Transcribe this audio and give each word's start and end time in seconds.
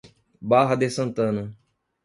Barra 0.41 0.75
de 0.75 0.89
Santana 0.89 1.55